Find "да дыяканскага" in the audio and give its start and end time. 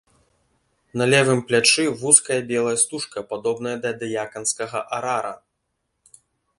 3.87-4.81